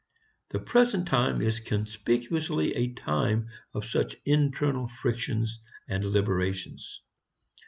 [0.49, 7.03] The present time is conspicuously a time of such internal frictions and liberations.